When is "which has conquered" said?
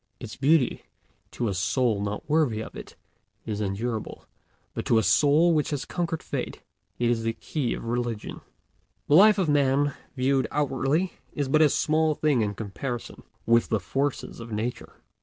5.53-6.23